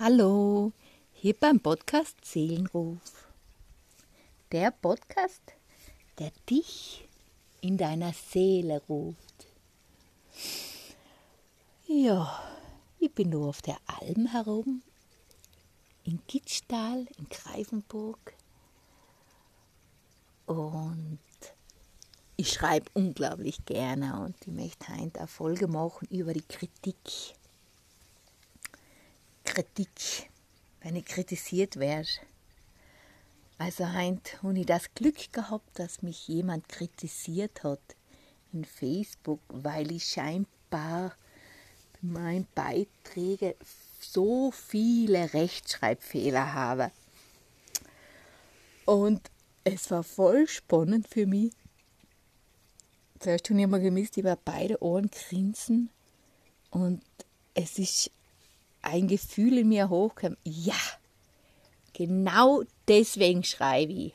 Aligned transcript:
Hallo, 0.00 0.70
hier 1.12 1.34
beim 1.34 1.58
Podcast 1.58 2.24
Seelenruf. 2.24 3.26
Der 4.52 4.70
Podcast, 4.70 5.42
der 6.20 6.30
dich 6.48 7.08
in 7.62 7.76
deiner 7.76 8.12
Seele 8.12 8.80
ruft. 8.88 9.48
Ja, 11.88 12.40
ich 13.00 13.12
bin 13.12 13.30
nur 13.30 13.48
auf 13.48 13.60
der 13.60 13.78
Alm 13.86 14.26
herum, 14.26 14.82
in 16.04 16.20
Gitschtal, 16.28 17.04
in 17.18 17.28
Greifenburg. 17.28 18.34
Und 20.46 21.18
ich 22.36 22.52
schreibe 22.52 22.88
unglaublich 22.94 23.64
gerne 23.64 24.20
und 24.20 24.36
ich 24.42 24.52
möchte 24.52 24.96
heute 24.96 25.18
eine 25.18 25.26
Folge 25.26 25.66
machen 25.66 26.06
über 26.08 26.34
die 26.34 26.46
Kritik 26.46 27.34
Kritik, 29.58 30.30
wenn 30.82 30.94
ich 30.94 31.04
kritisiert 31.04 31.80
werde. 31.80 32.08
Also 33.58 33.88
heint 33.88 34.40
habe 34.40 34.56
ich 34.56 34.66
das 34.66 34.94
Glück 34.94 35.32
gehabt, 35.32 35.80
dass 35.80 36.00
mich 36.00 36.28
jemand 36.28 36.68
kritisiert 36.68 37.64
hat 37.64 37.80
in 38.52 38.64
Facebook, 38.64 39.40
weil 39.48 39.90
ich 39.90 40.04
scheinbar 40.04 40.46
bei 40.70 42.02
meinen 42.02 42.46
Beiträgen 42.54 43.54
so 43.98 44.52
viele 44.52 45.34
Rechtschreibfehler 45.34 46.54
habe. 46.54 46.92
Und 48.84 49.28
es 49.64 49.90
war 49.90 50.04
voll 50.04 50.46
spannend 50.46 51.08
für 51.08 51.26
mich. 51.26 51.52
Zuerst 53.18 53.50
habe 53.50 53.58
ich 53.58 53.64
immer 53.64 53.80
gemisst 53.80 54.18
über 54.18 54.36
beide 54.36 54.80
Ohren 54.80 55.10
grinsen 55.10 55.90
und 56.70 57.02
es 57.54 57.80
ist 57.80 58.12
ein 58.82 59.08
Gefühl 59.08 59.58
in 59.58 59.68
mir 59.68 59.88
hochkam, 59.88 60.36
ja, 60.44 60.74
genau 61.92 62.62
deswegen 62.86 63.44
schreibe 63.44 63.92
ich, 63.92 64.14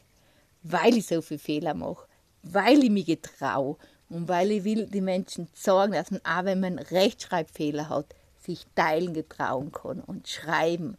weil 0.64 0.98
ich 0.98 1.08
so 1.08 1.22
viele 1.22 1.40
Fehler 1.40 1.74
mache, 1.74 2.08
weil 2.44 2.84
ich 2.84 2.90
mich 2.90 3.06
getraue 3.06 3.78
und 4.10 4.28
weil 4.28 4.52
ich 4.52 4.64
will 4.64 4.88
die 4.88 5.02
Menschen 5.02 5.48
dass 5.54 6.12
man 6.12 6.22
auch 6.24 6.46
wenn 6.46 6.60
man 6.60 6.80
Rechtschreibfehler 6.80 7.90
hat, 7.90 8.14
sich 8.46 8.66
teilen 8.76 9.14
getrauen 9.14 9.72
kann 9.72 10.02
und 10.02 10.28
schreiben. 10.28 10.98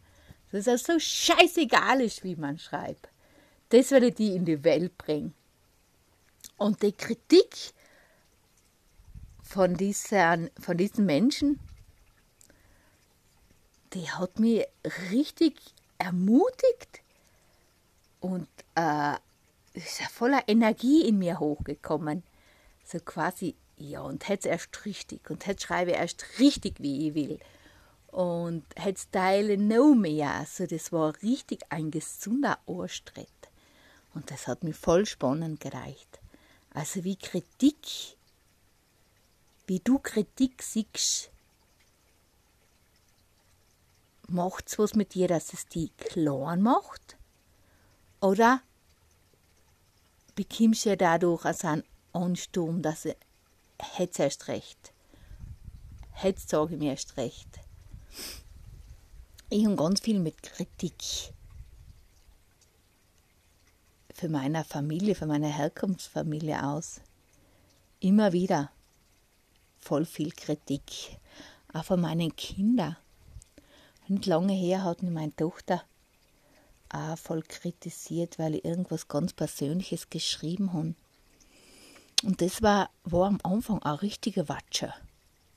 Dass 0.51 0.67
es 0.67 0.83
so 0.83 0.99
scheißegal 0.99 2.01
ist, 2.01 2.23
wie 2.23 2.35
man 2.35 2.59
schreibt. 2.59 3.09
Das 3.69 3.91
werde 3.91 4.07
ich 4.07 4.15
die 4.15 4.35
in 4.35 4.45
die 4.45 4.63
Welt 4.63 4.97
bringen. 4.97 5.33
Und 6.57 6.81
die 6.81 6.91
Kritik 6.91 7.73
von 9.43 9.75
diesen, 9.75 10.49
von 10.59 10.77
diesen 10.77 11.05
Menschen, 11.05 11.59
die 13.95 14.11
hat 14.11 14.39
mich 14.39 14.65
richtig 15.11 15.55
ermutigt 15.97 17.01
und 18.19 18.47
äh, 18.75 19.15
ist 19.73 20.01
ja 20.01 20.07
voller 20.09 20.43
Energie 20.47 21.07
in 21.07 21.17
mir 21.17 21.39
hochgekommen. 21.39 22.23
So 22.85 22.99
quasi, 22.99 23.55
ja, 23.77 24.01
und 24.01 24.27
jetzt 24.27 24.45
erst 24.45 24.85
richtig 24.85 25.29
und 25.29 25.47
jetzt 25.47 25.63
schreibe 25.63 25.91
ich 25.91 25.97
erst 25.97 26.25
richtig, 26.39 26.79
wie 26.79 27.07
ich 27.07 27.15
will. 27.15 27.39
Und 28.07 28.63
jetzt 28.83 29.11
teile 29.11 29.57
noch 29.57 29.95
mehr. 29.95 30.31
Also 30.31 30.65
das 30.67 30.91
war 30.91 31.13
richtig 31.21 31.63
ein 31.69 31.91
gesunder 31.91 32.59
Ohrstritt. 32.65 33.27
Und 34.13 34.31
das 34.31 34.47
hat 34.47 34.63
mich 34.63 34.75
voll 34.75 35.05
spannend 35.05 35.59
gereicht. 35.59 36.19
Also 36.73 37.03
wie 37.03 37.17
Kritik, 37.17 38.15
wie 39.67 39.79
du 39.79 39.99
Kritik 39.99 40.63
siehst, 40.63 41.31
macht 44.27 44.67
es 44.67 44.79
was 44.79 44.95
mit 44.95 45.13
dir, 45.13 45.27
dass 45.27 45.53
es 45.53 45.67
die 45.67 45.89
klein 45.97 46.61
macht? 46.61 47.17
Oder 48.21 48.61
bekommst 50.35 50.85
du 50.85 50.97
dadurch 50.97 51.45
also 51.45 51.67
einen 51.67 51.83
Ansturm, 52.13 52.81
dass 52.81 53.03
du 53.03 53.15
hättest 53.79 54.19
erst 54.19 54.47
recht. 54.47 54.93
Hättest 56.11 56.49
sage 56.49 56.73
ich 56.73 56.79
mir 56.79 56.91
erst 56.91 57.17
recht. 57.17 57.59
Ich 59.49 59.65
habe 59.65 59.75
ganz 59.75 59.99
viel 59.99 60.19
mit 60.19 60.41
Kritik 60.41 61.33
für 64.13 64.29
meine 64.29 64.63
Familie, 64.63 65.13
für 65.13 65.25
meine 65.25 65.47
Herkunftsfamilie 65.47 66.63
aus. 66.63 67.01
Immer 67.99 68.31
wieder 68.31 68.71
voll 69.77 70.05
viel 70.05 70.31
Kritik. 70.31 71.19
Auch 71.73 71.83
von 71.83 71.99
meinen 71.99 72.33
Kindern. 72.35 72.95
Nicht 74.07 74.25
lange 74.27 74.53
her 74.53 74.83
hat 74.83 75.01
mich 75.01 75.11
meine 75.11 75.35
Tochter 75.35 75.83
auch 76.89 77.17
voll 77.17 77.41
kritisiert, 77.41 78.37
weil 78.37 78.55
ich 78.55 78.65
irgendwas 78.65 79.07
ganz 79.07 79.33
Persönliches 79.33 80.09
geschrieben 80.09 80.73
habe. 80.73 80.93
Und 82.23 82.41
das 82.41 82.61
war, 82.61 82.89
war 83.03 83.27
am 83.27 83.39
Anfang 83.43 83.81
ein 83.83 83.95
richtiger 83.95 84.47
Watscher 84.47 84.93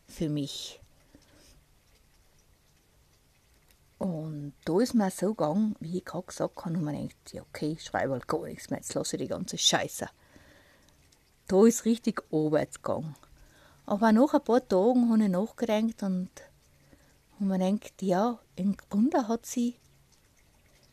für 0.06 0.28
mich. 0.28 0.80
Und 3.98 4.54
da 4.64 4.80
ist 4.80 4.94
mir 4.94 5.10
so 5.10 5.34
gegangen, 5.34 5.74
wie 5.80 5.98
ich 5.98 6.04
gerade 6.04 6.26
gesagt 6.26 6.64
habe, 6.64 6.74
und 6.74 6.84
man 6.84 6.94
denkt, 6.94 7.32
ja, 7.32 7.42
okay, 7.42 7.72
ich 7.72 7.84
schreibe 7.84 8.12
halt 8.12 8.28
gar 8.28 8.44
nichts 8.44 8.70
mehr, 8.70 8.78
jetzt 8.78 8.94
lasse 8.94 9.16
ich 9.16 9.22
die 9.22 9.28
ganze 9.28 9.58
Scheiße. 9.58 10.08
Da 11.48 11.66
ist 11.66 11.84
richtig 11.84 12.22
vorwärts 12.30 12.80
gegangen. 12.82 13.16
Aber 13.86 14.12
nach 14.12 14.34
ein 14.34 14.44
paar 14.44 14.66
Tagen 14.66 15.10
habe 15.10 15.24
ich 15.24 15.30
nachgedacht 15.30 16.02
und 16.02 16.30
und 17.38 17.48
man 17.48 17.60
denkt, 17.60 18.02
ja, 18.02 18.38
im 18.56 18.76
Grunde 18.76 19.28
hat 19.28 19.46
sie, 19.46 19.76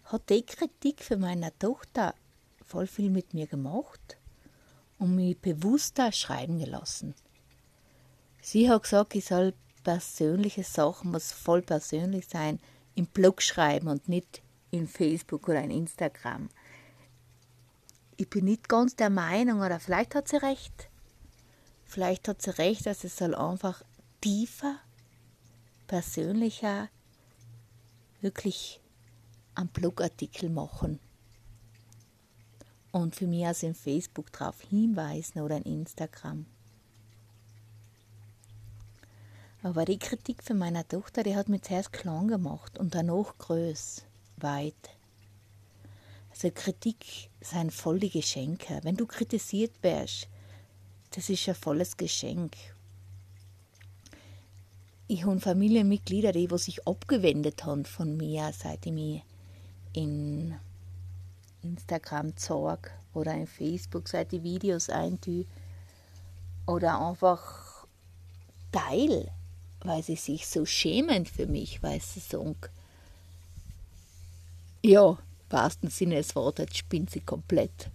hat 0.06 0.30
die 0.30 0.46
Kritik 0.46 1.04
für 1.04 1.18
meine 1.18 1.58
Tochter 1.58 2.14
voll 2.66 2.88
viel 2.88 3.10
mit 3.10 3.34
mir 3.34 3.48
gemacht 3.48 4.18
und 5.00 5.16
mich 5.16 5.38
bewusster 5.40 6.12
schreiben 6.12 6.60
gelassen. 6.60 7.16
Sie 8.42 8.70
hat 8.70 8.84
gesagt, 8.84 9.16
ich 9.16 9.26
soll 9.26 9.54
persönliche 9.84 10.64
Sachen, 10.64 11.12
muss 11.12 11.32
voll 11.32 11.62
persönlich 11.62 12.28
sein, 12.28 12.60
im 12.96 13.08
Blog 13.08 13.42
schreiben 13.42 13.88
und 13.88 14.08
nicht 14.08 14.42
in 14.72 14.88
Facebook 14.88 15.48
oder 15.48 15.62
in 15.64 15.72
Instagram. 15.72 16.50
Ich 18.18 18.30
bin 18.30 18.46
nicht 18.46 18.70
ganz 18.70 18.96
der 18.96 19.10
Meinung, 19.10 19.62
oder 19.62 19.80
vielleicht 19.80 20.16
hat 20.16 20.28
sie 20.28 20.38
recht. 20.38 20.90
Vielleicht 21.86 22.28
hat 22.28 22.42
sie 22.42 22.58
recht, 22.58 22.86
dass 22.86 23.04
es 23.04 23.18
soll 23.18 23.36
einfach 23.36 23.84
tiefer 24.22 24.80
persönlicher 25.88 26.90
wirklich 28.22 28.82
einen 29.56 29.70
Blogartikel 29.70 30.50
machen 30.50 31.00
und 32.92 33.16
für 33.16 33.28
mich 33.28 33.46
also 33.46 33.68
in 33.68 33.76
Facebook 33.76 34.32
darauf 34.32 34.62
hinweisen 34.62 35.42
oder 35.42 35.58
in 35.58 35.82
Instagram. 35.82 36.46
Aber 39.64 39.86
die 39.86 39.98
Kritik 39.98 40.44
von 40.44 40.58
meiner 40.58 40.88
Tochter, 40.88 41.24
die 41.24 41.36
hat 41.36 41.50
mich 41.50 41.64
zuerst 41.64 41.92
klein 41.92 42.28
gemacht 42.28 42.78
und 42.78 42.94
danach 42.94 43.38
groß, 43.38 44.04
weit. 44.38 44.76
Also 46.30 46.52
Kritik 46.52 47.32
sind 47.42 47.74
voll 47.74 48.00
die 48.00 48.10
Geschenke. 48.10 48.80
Wenn 48.84 48.96
du 48.96 49.06
kritisiert 49.06 49.72
wirst, 49.82 50.28
das 51.12 51.30
ist 51.30 51.48
ein 51.50 51.56
volles 51.56 51.98
Geschenk 51.98 52.56
ich 55.08 55.26
habe 55.26 55.40
Familienmitglieder, 55.40 56.32
die, 56.32 56.48
die 56.48 56.58
sich 56.58 56.88
abgewendet 56.88 57.64
haben 57.66 57.86
von 57.86 58.18
mir, 58.18 58.52
seit 58.58 58.86
ich 58.86 58.92
mich 58.92 59.24
in 59.94 60.56
Instagram 61.62 62.36
zeige 62.38 62.92
oder 63.14 63.34
in 63.34 63.48
Facebook, 63.48 64.08
seit 64.08 64.34
ich 64.34 64.44
Videos 64.44 64.90
eintue 64.90 65.46
oder 66.66 67.00
einfach 67.00 67.86
teil, 68.72 69.32
weil 69.82 70.04
sie 70.04 70.16
sich 70.16 70.48
so 70.48 70.66
schämen 70.66 71.26
für 71.26 71.46
mich, 71.46 71.82
weil 71.84 72.02
sie 72.02 72.20
sagen, 72.20 72.56
ja, 74.84 75.12
im 75.12 75.18
wahrsten 75.50 75.90
Sinne 75.90 76.16
des 76.16 76.36
Wortes 76.36 76.76
spinnt 76.78 77.12
sie 77.12 77.22
komplett. 77.22 77.90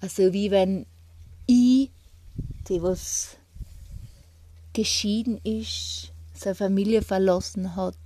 Also 0.00 0.32
wie 0.32 0.50
wenn 0.50 0.86
ich, 1.46 1.90
die 2.68 2.82
was 2.82 3.37
geschieden 4.78 5.40
ist, 5.42 6.12
seine 6.34 6.54
Familie 6.54 7.02
verlassen 7.02 7.74
hat, 7.74 7.98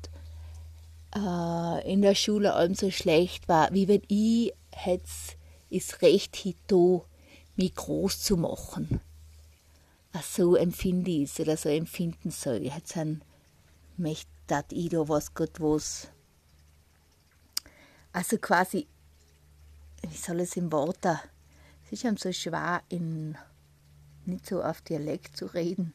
äh, 1.15 1.93
in 1.93 2.01
der 2.01 2.15
Schule 2.15 2.55
allem 2.55 2.75
so 2.75 2.91
schlecht 2.91 3.47
war, 3.47 3.71
wie 3.75 3.89
wenn 3.89 4.01
ich 4.09 4.55
jetzt 4.87 5.37
ist 5.69 6.01
Recht 6.01 6.35
hito, 6.35 7.05
mich 7.57 7.75
groß 7.75 8.23
zu 8.23 8.39
machen. 8.39 9.03
So 10.23 10.57
empfinde 10.57 11.11
ich 11.11 11.25
es 11.25 11.41
oder 11.41 11.59
so 11.59 11.69
empfinden 11.69 12.31
soll. 12.31 12.63
Jetzt 12.63 12.97
ein 12.97 13.23
möchte 13.99 14.31
ich 14.71 14.89
da 14.89 15.07
was 15.07 15.35
Gott 15.35 15.61
was. 15.61 16.09
Also 18.15 18.39
quasi, 18.39 18.87
wie 20.09 20.17
soll 20.17 20.41
es 20.41 20.57
im 20.57 20.73
Worte? 20.73 21.21
Es 21.85 21.93
ist 21.93 22.07
einem 22.07 22.17
so 22.17 22.33
schwer, 22.33 22.83
in, 22.89 23.37
nicht 24.25 24.47
so 24.47 24.63
auf 24.63 24.81
Dialekt 24.81 25.37
zu 25.37 25.45
reden, 25.45 25.93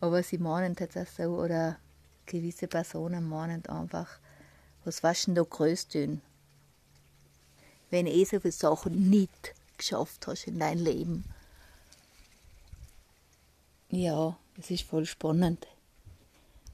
aber 0.00 0.22
sie 0.22 0.38
meinen 0.38 0.74
das 0.74 0.96
auch 0.96 1.06
so 1.06 1.22
oder 1.40 1.78
gewisse 2.26 2.68
Personen 2.68 3.28
meinen 3.28 3.64
einfach, 3.66 4.18
Was 4.84 5.02
warst 5.02 5.26
denn 5.26 5.34
da 5.34 5.42
größt 5.42 5.94
denn? 5.94 6.22
Wenn 7.90 8.06
eh 8.06 8.24
so 8.24 8.40
viele 8.40 8.52
Sachen 8.52 9.10
nicht 9.10 9.54
geschafft 9.76 10.26
hast 10.26 10.46
in 10.46 10.58
deinem 10.58 10.84
Leben. 10.84 11.24
Ja, 13.90 14.38
es 14.58 14.70
ist 14.70 14.84
voll 14.84 15.06
spannend. 15.06 15.66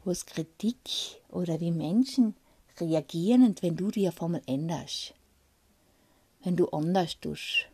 Was 0.04 0.26
Kritik 0.26 1.20
oder 1.28 1.60
wie 1.60 1.70
Menschen 1.70 2.34
reagieren, 2.78 3.54
wenn 3.60 3.76
du 3.76 3.90
dich 3.90 4.08
auf 4.08 4.22
einmal 4.22 4.42
änderst. 4.46 5.14
Wenn 6.42 6.56
du 6.56 6.68
anders 6.68 7.18
tust. 7.20 7.68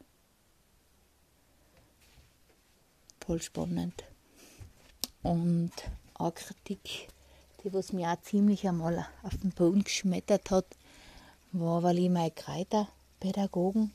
Voll 3.20 3.42
spannend. 3.42 4.04
Und 5.22 5.72
eine 6.14 6.32
Kritik, 6.32 7.08
die 7.62 7.72
was 7.72 7.92
mir 7.92 8.10
auch 8.10 8.20
ziemlich 8.22 8.66
einmal 8.66 9.06
auf 9.22 9.36
den 9.36 9.50
Boden 9.50 9.84
geschmettert 9.84 10.50
hat, 10.50 10.66
war, 11.52 11.82
weil 11.82 11.98
ich 11.98 12.10
meine 12.10 12.30
Kräuterpädagogen 12.30 13.92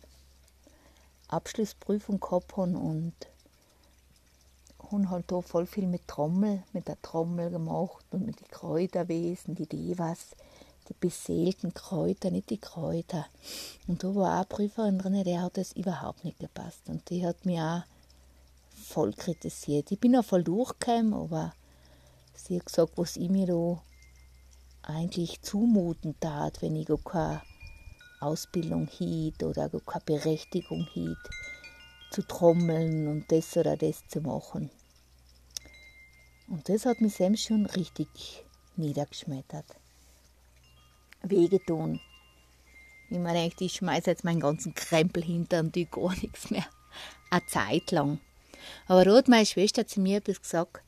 Abschlussprüfung 1.28 2.20
gehabt 2.20 2.56
habe 2.56 2.78
und 2.78 3.14
haben 4.92 5.10
halt 5.10 5.32
da 5.32 5.42
voll 5.42 5.66
viel 5.66 5.88
mit 5.88 6.08
Trommel, 6.08 6.64
mit 6.74 6.88
der 6.88 7.02
Trommel 7.02 7.50
gemacht 7.50 8.06
und 8.12 8.26
mit 8.26 8.40
den 8.40 8.48
Kräuterwesen, 8.50 9.56
die 9.56 9.66
Devas, 9.66 10.36
die 10.88 10.94
beseelten 11.00 11.74
Kräuter, 11.74 12.30
nicht 12.30 12.52
die 12.52 12.60
Kräuter. 12.60 13.26
Und 13.88 14.04
da 14.04 14.14
war 14.14 14.34
auch 14.34 14.36
eine 14.36 14.46
Prüferin 14.46 15.00
drin, 15.00 15.24
der 15.24 15.42
hat 15.42 15.58
das 15.58 15.74
überhaupt 15.74 16.24
nicht 16.24 16.40
gepasst. 16.40 16.88
Und 16.88 17.10
die 17.10 17.26
hat 17.26 17.46
mich 17.46 17.60
auch 17.60 17.82
voll 18.86 19.14
kritisiert. 19.14 19.92
Ich 19.92 20.00
bin 20.00 20.16
auch 20.16 20.26
voll 20.26 20.44
durchgekommen, 20.44 21.14
aber 21.14 21.54
sie 22.34 22.60
hat 22.60 22.66
gesagt, 22.66 22.94
was 22.98 23.18
ich 23.18 23.30
mir 23.30 23.48
da 23.48 23.82
eigentlich 24.84 25.42
zumuten 25.42 26.16
tat, 26.20 26.62
wenn 26.62 26.76
ich 26.76 26.88
gar 26.88 27.00
keine 27.00 27.42
Ausbildung 28.20 28.88
hielt 28.88 29.44
oder 29.44 29.70
gar 29.70 29.82
keine 29.82 30.06
Berechtigung 30.06 30.88
hielt, 30.94 31.18
zu 32.12 32.22
trommeln 32.22 33.08
und 33.08 33.32
das 33.32 33.58
oder 33.58 33.76
das 33.76 34.08
zu 34.08 34.22
machen. 34.22 34.70
Und 36.48 36.70
das 36.70 36.86
hat 36.86 37.02
mich 37.02 37.16
selbst 37.16 37.46
schon 37.46 37.66
richtig 37.66 38.46
niedergeschmettert. 38.76 39.66
Wehgetan. 41.24 42.00
Ich 43.10 43.18
denke, 43.18 43.66
ich 43.66 43.74
schmeiße 43.74 44.12
jetzt 44.12 44.24
meinen 44.24 44.40
ganzen 44.40 44.74
Krempel 44.74 45.24
hinter 45.24 45.60
und 45.60 45.74
tue 45.74 45.86
gar 45.86 46.16
nichts 46.22 46.52
mehr. 46.52 46.66
Eine 47.32 47.46
Zeit 47.48 47.92
lang. 47.92 48.20
Aber 48.88 49.16
hat 49.16 49.28
meine 49.28 49.46
Schwester 49.46 49.88
zu 49.88 50.00
mir 50.00 50.18
etwas 50.18 50.42
gesagt, 50.42 50.82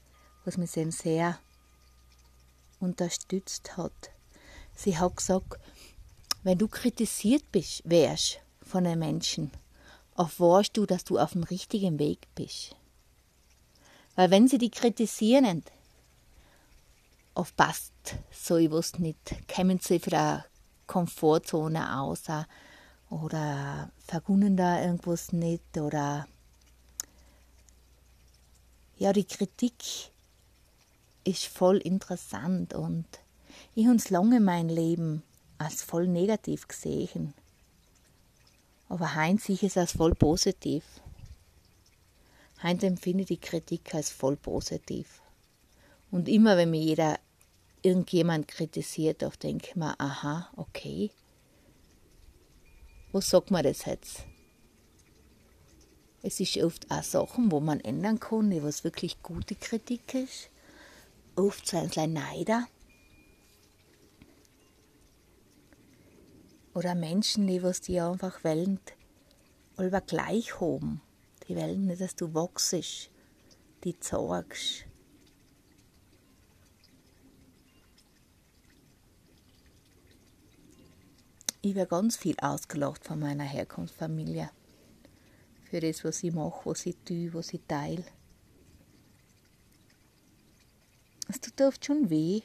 was 0.46 0.58
mich 0.58 0.72
sehr 0.72 1.40
unterstützt 2.80 3.76
hat. 3.76 4.12
Sie 4.76 4.98
hat 4.98 5.18
gesagt, 5.18 5.60
wenn 6.44 6.58
du 6.58 6.68
kritisiert 6.68 7.52
bist, 7.52 7.82
wärst 7.86 8.40
von 8.62 8.86
einem 8.86 9.00
Menschen, 9.00 9.52
erfährst 10.16 10.78
du, 10.78 10.86
dass 10.86 11.04
du 11.04 11.18
auf 11.18 11.32
dem 11.32 11.44
richtigen 11.44 11.98
Weg 12.00 12.28
bist. 12.36 12.76
Weil 14.16 14.32
wenn 14.32 14.48
sie 14.48 14.58
die 14.58 14.72
kritisieren, 14.72 15.64
oft 17.34 17.56
passt 17.56 17.94
so 18.32 18.58
etwas 18.58 19.00
nicht, 19.00 19.18
kommen 19.54 19.80
sie 19.80 20.00
von 20.00 20.12
der 20.12 20.46
Komfortzone 20.86 22.00
aus 22.00 22.24
oder 23.10 23.92
vergunnen 24.06 24.56
da 24.56 24.82
irgendwas 24.82 25.34
nicht 25.34 25.78
oder 25.78 26.28
ja, 28.98 29.14
die 29.14 29.26
Kritik 29.26 29.74
ist 31.24 31.46
voll 31.46 31.78
interessant 31.78 32.74
und 32.74 33.06
ich 33.76 33.88
habe 33.88 33.98
lange 34.10 34.40
mein 34.40 34.70
Leben 34.70 35.24
als 35.58 35.84
voll 35.84 36.08
negativ 36.08 36.68
gesehen. 36.68 37.34
Aber 38.90 39.16
Heinz 39.16 39.46
sehe 39.46 39.56
ich 39.56 39.64
es 39.64 39.78
als 39.78 39.94
voll 39.94 40.16
positiv. 40.16 40.84
Heinz 42.64 42.84
empfinde 42.84 43.26
die 43.26 43.38
Kritik 43.38 43.94
als 43.94 44.10
voll 44.10 44.36
positiv. 44.36 45.22
Und 46.10 46.30
immer 46.30 46.58
wenn 46.58 46.72
mir 46.72 46.82
jeder 46.82 47.20
irgendjemand 47.82 48.48
kritisiert, 48.48 49.24
auch 49.24 49.36
denke 49.36 49.68
ich 49.70 49.76
mir, 49.76 50.00
aha, 50.00 50.50
okay. 50.56 51.12
Was 53.12 53.30
sagt 53.30 53.52
man 53.52 53.64
das 53.64 53.86
jetzt? 53.86 54.24
Es 56.28 56.42
ist 56.42 56.58
oft 56.58 56.92
auch 56.92 57.04
Sachen, 57.04 57.54
wo 57.54 57.62
man 57.62 57.80
ändern 57.80 58.20
kann, 58.20 58.52
was 58.62 58.84
wirklich 58.84 59.24
gute 59.24 59.56
Kritik 59.56 60.14
ist. 60.14 60.50
Oft 61.38 61.66
so 61.66 61.78
ein 61.78 61.90
kleiner 61.90 62.20
Neider. 62.20 62.68
Oder 66.74 66.96
Menschen, 66.96 67.48
die 67.48 67.64
was 67.64 67.80
die 67.80 68.02
einfach 68.02 68.44
wollen, 68.44 68.82
alle 69.78 70.02
gleich 70.02 70.60
haben. 70.60 71.00
Die 71.48 71.56
wollen 71.56 71.86
nicht, 71.88 72.02
dass 72.02 72.18
du 72.18 72.34
wachst, 72.34 72.76
die 73.86 73.98
zeigst. 73.98 74.84
Ich 81.62 81.74
werde 81.74 81.90
ganz 81.90 82.18
viel 82.18 82.36
ausgelacht 82.42 83.06
von 83.06 83.18
meiner 83.18 83.46
Herkunftsfamilie 83.46 84.50
für 85.70 85.80
das, 85.82 86.04
was 86.04 86.24
ich 86.24 86.34
mache, 86.34 86.70
was 86.70 86.86
ich 86.86 86.96
tue, 87.06 87.34
was 87.34 87.54
ich 87.54 87.62
teile. 87.68 88.06
Es 91.28 91.42
tut 91.42 91.60
oft 91.62 91.84
schon 91.84 92.10
weh, 92.10 92.42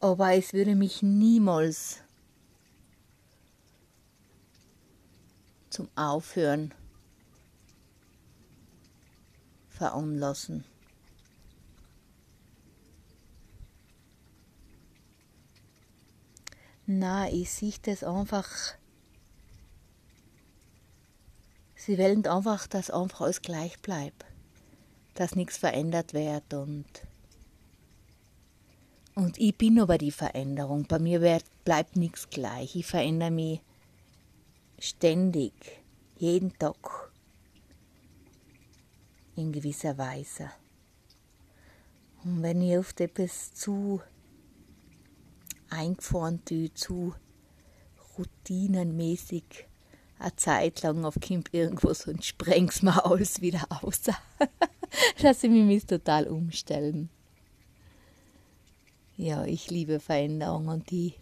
aber 0.00 0.34
es 0.34 0.52
würde 0.52 0.74
mich 0.74 1.02
niemals 1.02 2.02
zum 5.70 5.88
Aufhören 5.94 6.74
veranlassen. 9.70 10.64
Na, 16.86 17.28
ich 17.28 17.50
sehe 17.50 17.74
das 17.82 18.04
einfach 18.04 18.76
Sie 21.86 21.98
wollen 21.98 22.26
einfach, 22.26 22.66
dass 22.66 22.90
einfach 22.90 23.20
alles 23.20 23.42
gleich 23.42 23.78
bleibt, 23.78 24.24
dass 25.14 25.36
nichts 25.36 25.56
verändert 25.56 26.14
wird 26.14 26.52
und 26.52 26.84
und 29.14 29.38
ich 29.38 29.56
bin 29.56 29.78
aber 29.78 29.96
die 29.96 30.10
Veränderung. 30.10 30.84
Bei 30.88 30.98
mir 30.98 31.20
wird, 31.20 31.44
bleibt 31.64 31.94
nichts 31.94 32.28
gleich. 32.28 32.74
Ich 32.74 32.86
verändere 32.86 33.30
mich 33.30 33.60
ständig, 34.80 35.52
jeden 36.18 36.52
Tag 36.58 37.12
in 39.36 39.52
gewisser 39.52 39.96
Weise. 39.96 40.50
Und 42.24 42.42
wenn 42.42 42.60
ich 42.60 42.76
oft 42.76 43.00
etwas 43.00 43.54
zu 43.54 44.02
eingefahren 45.70 46.44
tue, 46.44 46.74
zu 46.74 47.14
routinenmäßig 48.18 49.66
eine 50.18 50.36
Zeit 50.36 50.82
lang 50.82 51.04
auf 51.04 51.20
Kind 51.20 51.52
irgendwas 51.52 52.06
und 52.06 52.24
spreng's 52.24 52.82
mal 52.82 52.98
alles 53.00 53.40
wieder 53.40 53.66
aus. 53.82 54.02
Dass 55.22 55.42
ich 55.42 55.50
mich 55.50 55.86
total 55.86 56.26
umstellen. 56.26 57.10
Ja, 59.16 59.44
ich 59.44 59.70
liebe 59.70 60.00
Veränderung 60.00 60.68
und 60.68 60.90
die. 60.90 61.14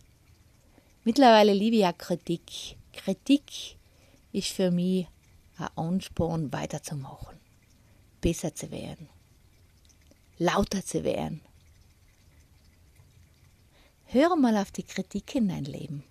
Mittlerweile 1.05 1.53
liebe 1.53 1.77
ich 1.77 1.85
auch 1.85 1.97
Kritik. 1.97 2.77
Kritik 2.93 3.77
ist 4.33 4.49
für 4.49 4.71
mich 4.71 5.07
ein 5.59 5.69
Ansporn, 5.77 6.53
weiterzumachen, 6.53 7.39
besser 8.21 8.55
zu 8.55 8.71
werden, 8.71 9.09
lauter 10.39 10.85
zu 10.85 11.05
werden. 11.05 11.41
Höre 14.07 14.37
mal 14.37 14.57
auf 14.57 14.71
die 14.71 14.83
Kritik 14.83 15.35
in 15.35 15.49
dein 15.49 15.65
Leben. 15.65 16.05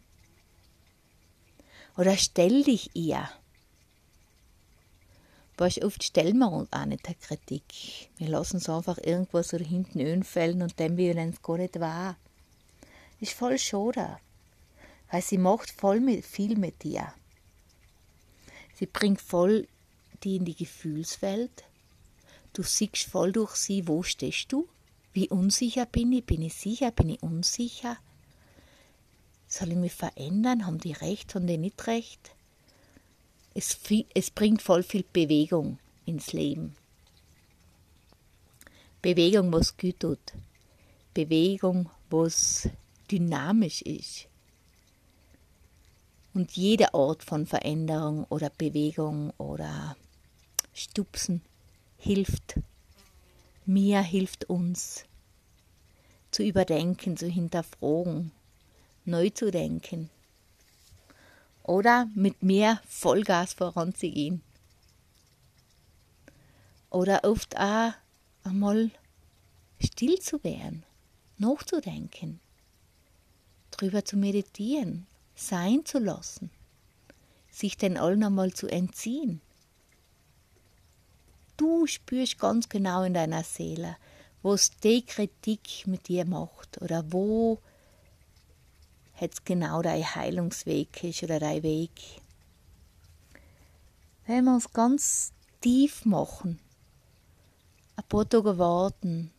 Oder 1.97 2.17
stell 2.17 2.63
dich 2.63 2.89
ihr. 2.95 3.29
Weißt, 5.57 5.83
oft 5.83 6.03
stellen 6.03 6.39
wir 6.39 6.51
uns 6.51 6.73
auch 6.73 6.85
nicht 6.85 7.07
der 7.07 7.13
Kritik. 7.13 8.09
Wir 8.17 8.29
lassen 8.29 8.57
es 8.57 8.69
einfach 8.69 8.97
irgendwo 8.97 9.41
so 9.43 9.57
hinten 9.57 10.01
anfällen 10.01 10.63
und 10.63 10.79
dann 10.79 10.97
wir 10.97 11.15
es 11.15 11.41
gar 11.41 11.57
nicht 11.57 11.79
wahr. 11.79 12.17
Ist 13.19 13.33
voll 13.33 13.59
schade. 13.59 14.17
Weil 15.11 15.21
sie 15.21 15.37
macht 15.37 15.69
voll 15.69 15.99
mit, 15.99 16.25
viel 16.25 16.57
mit 16.57 16.81
dir. 16.83 17.13
Sie 18.73 18.87
bringt 18.87 19.21
voll 19.21 19.67
die 20.23 20.37
in 20.37 20.45
die 20.45 20.55
Gefühlswelt. 20.55 21.63
Du 22.53 22.63
siehst 22.63 23.03
voll 23.03 23.31
durch 23.31 23.55
sie, 23.55 23.87
wo 23.87 24.03
stehst 24.03 24.51
du? 24.51 24.67
Wie 25.11 25.29
unsicher 25.29 25.85
bin 25.85 26.11
ich? 26.11 26.25
Bin 26.25 26.41
ich 26.41 26.55
sicher? 26.55 26.91
Bin 26.91 27.09
ich 27.09 27.21
unsicher? 27.21 27.97
Soll 29.53 29.73
ich 29.73 29.77
mich 29.77 29.93
verändern? 29.93 30.65
Haben 30.65 30.79
die 30.79 30.93
recht? 30.93 31.35
Haben 31.35 31.45
die 31.45 31.59
nicht 31.59 31.85
recht? 31.85 32.31
Es, 33.53 33.77
es 34.15 34.31
bringt 34.31 34.63
voll 34.63 34.81
viel 34.81 35.05
Bewegung 35.13 35.77
ins 36.07 36.33
Leben. 36.33 36.75
Bewegung, 39.03 39.53
was 39.53 39.77
gut 39.77 39.99
tut. 39.99 40.33
Bewegung, 41.13 41.91
was 42.09 42.67
dynamisch 43.11 43.83
ist. 43.83 44.27
Und 46.33 46.53
jeder 46.53 46.95
Ort 46.95 47.21
von 47.21 47.45
Veränderung 47.45 48.23
oder 48.29 48.49
Bewegung 48.49 49.33
oder 49.37 49.95
Stupsen 50.73 51.43
hilft. 51.99 52.59
Mir 53.67 54.01
hilft 54.01 54.45
uns 54.49 55.05
zu 56.31 56.41
überdenken, 56.41 57.17
zu 57.17 57.27
hinterfragen, 57.27 58.31
neu 59.05 59.29
zu 59.29 59.51
denken. 59.51 60.09
Oder 61.63 62.07
mit 62.13 62.43
mehr 62.43 62.81
Vollgas 62.87 63.53
voranzugehen. 63.53 64.41
Oder 66.89 67.23
oft 67.23 67.57
auch 67.57 67.93
einmal 68.43 68.91
still 69.79 70.19
zu 70.19 70.43
werden, 70.43 70.83
nachzudenken, 71.37 72.39
drüber 73.71 74.05
zu 74.05 74.17
meditieren, 74.17 75.07
sein 75.35 75.85
zu 75.85 75.99
lassen, 75.99 76.51
sich 77.49 77.77
den 77.77 77.97
allen 77.97 78.23
einmal 78.23 78.53
zu 78.53 78.67
entziehen. 78.67 79.41
Du 81.57 81.87
spürst 81.87 82.39
ganz 82.39 82.69
genau 82.69 83.03
in 83.03 83.13
deiner 83.13 83.43
Seele, 83.43 83.97
was 84.41 84.71
die 84.83 85.05
Kritik 85.05 85.87
mit 85.87 86.07
dir 86.07 86.25
macht 86.25 86.81
oder 86.81 87.11
wo 87.11 87.59
jetzt 89.23 89.45
genau 89.45 89.81
dein 89.81 90.03
Heilungsweg 90.15 91.03
ist 91.03 91.23
oder 91.23 91.39
dein 91.39 91.63
Weg. 91.63 91.91
Wenn 94.25 94.45
wir 94.45 94.53
uns 94.53 94.71
ganz 94.71 95.33
tief 95.61 96.05
machen, 96.05 96.59
ein 97.95 98.03
paar 98.07 98.27
Tage 98.27 98.57
warten, 98.57 99.31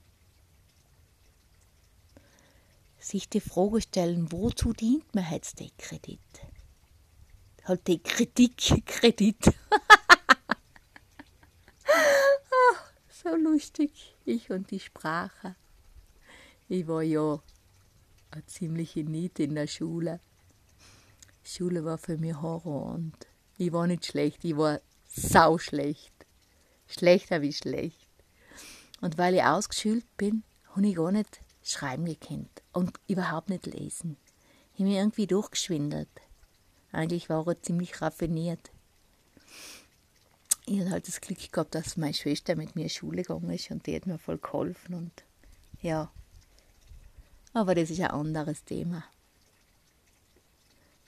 sich 2.99 3.29
die 3.29 3.41
Frage 3.41 3.83
stellen, 3.83 4.33
wozu 4.33 4.73
dient 4.73 5.15
mir 5.15 5.27
jetzt 5.31 5.61
der 5.61 5.71
Kredit? 5.79 6.21
Halt 7.65 7.87
die 7.87 8.03
Kritik, 8.03 8.57
Kredit. 8.87 9.45
so 13.09 13.37
lustig, 13.37 14.17
ich 14.25 14.51
und 14.51 14.71
die 14.71 14.81
Sprache. 14.81 15.57
Ich 16.69 16.87
war 16.87 17.03
ja 17.03 17.41
eine 18.35 18.47
ziemliche 18.47 19.05
Niete 19.05 19.45
in 19.45 19.55
der 19.55 19.67
Schule. 19.67 20.21
Schule 21.43 21.85
war 21.85 21.99
für 21.99 22.17
mich 22.17 22.41
Horror 22.41 22.95
und 22.95 23.15
ich 23.59 23.73
war 23.73 23.87
nicht 23.87 24.07
schlecht, 24.07 24.45
ich 24.45 24.57
war 24.57 24.81
sau 25.07 25.59
schlecht. 25.59 26.13
Schlechter 26.87 27.43
wie 27.43 27.53
schlecht. 27.53 28.09
Und 29.01 29.19
weil 29.19 29.35
ich 29.35 29.43
ausgeschult 29.43 30.05
bin, 30.17 30.43
habe 30.71 30.87
ich 30.87 30.97
gar 30.97 31.13
nicht 31.13 31.41
schreiben 31.63 32.05
gekannt 32.05 32.63
und 32.73 32.99
überhaupt 33.09 33.51
nicht 33.51 33.67
lesen. 33.67 34.17
Ich 34.75 34.81
habe 34.81 34.89
mich 34.91 34.99
irgendwie 34.99 35.27
durchgeschwindelt. 35.27 36.09
Eigentlich 36.93 37.29
war 37.29 37.47
er 37.47 37.63
ziemlich 37.63 38.01
raffiniert. 38.01 38.71
Ich 40.67 40.81
hatte 40.81 40.91
halt 40.91 41.09
das 41.09 41.21
Glück 41.21 41.53
gehabt, 41.53 41.75
dass 41.75 41.97
meine 41.97 42.15
Schwester 42.15 42.57
mit 42.57 42.75
mir 42.75 42.83
in 42.83 42.89
die 42.89 42.95
Schule 42.95 43.23
gegangen 43.23 43.51
ist 43.51 43.71
und 43.71 43.87
die 43.87 43.95
hat 43.95 44.07
mir 44.07 44.19
voll 44.19 44.39
geholfen 44.39 44.95
und 44.95 45.25
ja, 45.83 46.11
aber 47.55 47.77
das 47.77 47.89
ist 47.89 48.01
ein 48.01 48.11
anderes 48.11 48.65
Thema. 48.65 49.05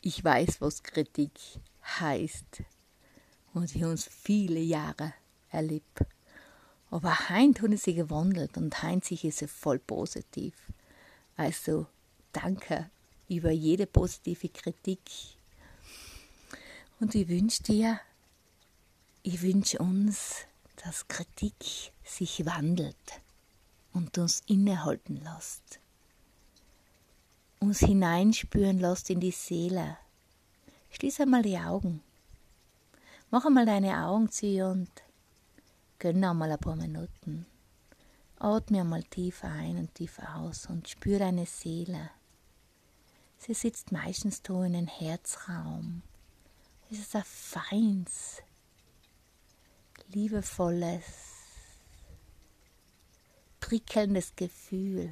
Ich 0.01 0.23
weiß, 0.25 0.61
was 0.61 0.83
Kritik 0.85 1.33
heißt. 2.01 2.63
Und 3.53 3.75
ich 3.75 3.83
habe 3.83 3.91
uns 3.91 4.05
viele 4.05 4.61
Jahre 4.61 5.13
erlebt. 5.51 6.05
Aber 6.91 7.29
heint 7.29 7.61
hat 7.61 7.77
sie 7.79 7.95
gewandelt 7.95 8.57
und 8.57 8.83
heint 8.83 9.05
sich 9.05 9.25
ist 9.25 9.39
sie 9.39 9.49
voll 9.49 9.81
positiv. 9.81 10.55
Also 11.37 11.87
danke 12.33 12.91
über 13.29 13.51
jede 13.51 13.87
positive 13.87 14.49
Kritik. 14.49 15.01
Und 17.01 17.15
ich 17.17 17.29
wünsche 17.29 17.65
dir, 17.65 18.01
ich 19.25 19.43
wünsche 19.43 19.79
uns, 19.79 20.47
dass 20.77 21.09
Kritik 21.09 21.91
sich 22.05 22.47
wandelt 22.47 23.21
und 23.93 24.17
uns 24.17 24.45
innehalten 24.47 25.17
lässt 25.17 25.81
uns 27.61 27.81
hineinspüren 27.81 28.79
lässt 28.79 29.11
in 29.11 29.21
die 29.21 29.31
Seele. 29.31 29.97
Schließ 30.91 31.21
einmal 31.21 31.43
die 31.43 31.59
Augen. 31.59 32.03
Mach 33.31 33.45
einmal 33.45 33.67
deine 33.67 34.07
Augen 34.07 34.31
zu 34.31 34.65
und 34.65 34.91
gönn 35.99 36.25
einmal 36.25 36.53
ein 36.53 36.59
paar 36.59 36.77
Minuten. 36.77 37.47
Atme 38.39 38.81
einmal 38.81 39.03
tief 39.03 39.43
ein 39.45 39.79
und 39.79 39.95
tief 39.95 40.19
aus 40.35 40.67
und 40.67 40.89
spür 40.89 41.19
deine 41.19 41.47
Seele. 41.47 42.11
Sie 43.39 43.55
sitzt 43.55 43.93
meistens 43.93 44.43
da 44.43 44.65
in 44.65 44.77
einem 44.77 44.87
Herzraum. 44.87 46.03
Es 46.91 46.99
ist 46.99 47.17
ein 47.17 47.25
feins, 47.25 48.43
liebevolles, 50.09 51.05
prickelndes 53.61 54.37
Gefühl. 54.37 55.11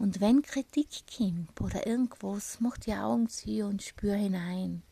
Und 0.00 0.22
wenn 0.22 0.40
Kritik 0.40 0.88
kommt 1.14 1.60
oder 1.60 1.86
irgendwas, 1.86 2.58
mach 2.60 2.78
die 2.78 2.94
Augen 2.94 3.28
zu 3.28 3.66
und 3.66 3.82
spür 3.82 4.14
hinein 4.14 4.82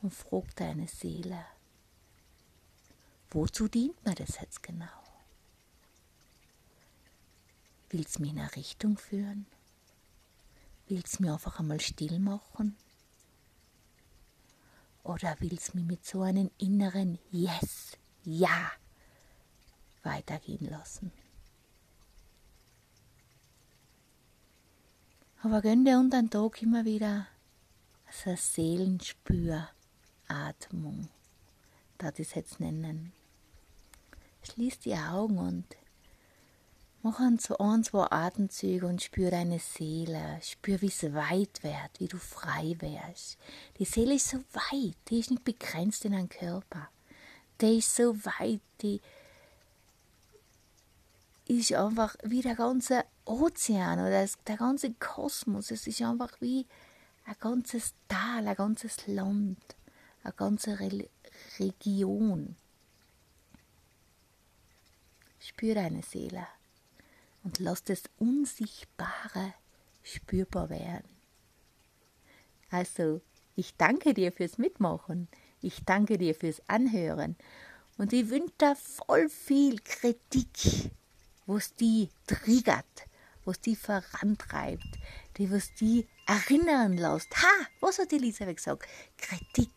und 0.00 0.14
frag 0.14 0.56
deine 0.56 0.88
Seele, 0.88 1.44
wozu 3.28 3.68
dient 3.68 4.02
mir 4.02 4.14
das 4.14 4.40
jetzt 4.40 4.62
genau? 4.62 4.86
Willst 7.90 8.16
du 8.16 8.22
mich 8.22 8.30
in 8.30 8.38
eine 8.38 8.56
Richtung 8.56 8.96
führen? 8.96 9.44
Willst 10.88 11.18
du 11.18 11.24
mich 11.24 11.30
einfach 11.30 11.60
einmal 11.60 11.82
still 11.82 12.18
machen? 12.18 12.78
Oder 15.02 15.36
willst 15.40 15.74
du 15.74 15.76
mich 15.76 15.86
mit 15.86 16.06
so 16.06 16.22
einem 16.22 16.50
inneren 16.56 17.18
Yes, 17.30 17.98
Ja 18.24 18.72
weitergehen 20.02 20.70
lassen? 20.70 21.12
Aber 25.44 25.60
gönn 25.60 25.84
dir 25.84 25.98
unter 25.98 26.22
den 26.22 26.30
Tag 26.30 26.62
immer 26.62 26.86
wieder 26.86 27.26
so 28.10 28.30
eine 28.30 28.38
Seelenspüratmung, 28.38 31.10
da 31.98 32.10
es 32.16 32.34
jetzt 32.34 32.60
nennen. 32.60 33.12
Schließ 34.42 34.78
die 34.78 34.94
Augen 34.94 35.36
und 35.36 35.66
mach 37.02 37.20
ein, 37.20 37.38
ein, 37.58 37.84
zwei 37.84 38.10
Atemzüge 38.10 38.86
und 38.86 39.02
spür 39.02 39.30
deine 39.30 39.58
Seele. 39.58 40.38
Spür, 40.40 40.80
wie 40.80 40.86
es 40.86 41.02
weit 41.12 41.62
wird, 41.62 41.90
wie 41.98 42.08
du 42.08 42.16
frei 42.16 42.76
wärst. 42.78 43.36
Die 43.78 43.84
Seele 43.84 44.14
ist 44.14 44.30
so 44.30 44.38
weit, 44.54 44.96
die 45.10 45.18
ist 45.18 45.30
nicht 45.30 45.44
begrenzt 45.44 46.06
in 46.06 46.12
deinem 46.12 46.30
Körper. 46.30 46.88
Die 47.60 47.80
ist 47.80 47.94
so 47.94 48.16
weit, 48.24 48.62
die 48.80 49.02
ist 51.46 51.74
einfach 51.74 52.16
wie 52.22 52.40
der 52.40 52.54
ganze 52.54 53.04
Ozean 53.24 53.98
oder 54.00 54.26
der 54.46 54.56
ganze 54.56 54.92
Kosmos. 54.94 55.70
Es 55.70 55.86
ist 55.86 56.02
einfach 56.02 56.40
wie 56.40 56.66
ein 57.24 57.36
ganzes 57.40 57.94
Tal, 58.08 58.46
ein 58.46 58.54
ganzes 58.54 59.06
Land, 59.06 59.76
eine 60.22 60.32
ganze 60.32 60.78
Re 60.78 61.08
Region. 61.58 62.56
Spür 65.40 65.74
deine 65.74 66.02
Seele 66.02 66.46
und 67.42 67.58
lass 67.58 67.84
das 67.84 68.04
Unsichtbare 68.18 69.54
spürbar 70.02 70.70
werden. 70.70 71.08
Also, 72.70 73.20
ich 73.56 73.76
danke 73.76 74.14
dir 74.14 74.32
fürs 74.32 74.58
Mitmachen. 74.58 75.28
Ich 75.60 75.84
danke 75.84 76.18
dir 76.18 76.34
fürs 76.34 76.62
Anhören. 76.68 77.36
Und 77.98 78.12
ich 78.12 78.30
wünsche 78.30 78.54
dir 78.58 78.76
voll 78.76 79.28
viel 79.28 79.80
Kritik 79.80 80.90
was 81.46 81.74
die 81.74 82.08
triggert, 82.26 83.06
was 83.44 83.60
die 83.60 83.76
vorantreibt, 83.76 84.98
die 85.38 85.50
was 85.50 85.72
die 85.74 86.06
erinnern 86.26 86.96
lässt. 86.96 87.34
Ha, 87.36 87.66
was 87.80 87.98
hat 87.98 88.12
Elisabeth 88.12 88.56
gesagt? 88.56 88.88
Kritik 89.18 89.70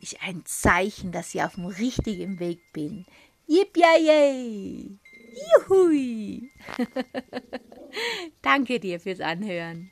ist 0.00 0.16
ein 0.20 0.44
Zeichen, 0.44 1.12
dass 1.12 1.34
ich 1.34 1.42
auf 1.42 1.54
dem 1.54 1.66
richtigen 1.66 2.40
Weg 2.40 2.60
bin. 2.72 3.06
Yippie! 3.46 4.98
Juhui! 5.68 6.50
Danke 8.42 8.80
dir 8.80 8.98
fürs 9.00 9.20
Anhören. 9.20 9.91